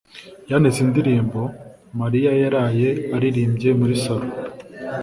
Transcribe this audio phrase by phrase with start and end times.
[0.49, 1.39] yanditse indirimbo
[1.99, 4.27] Mariya yaraye aririmbye muri salo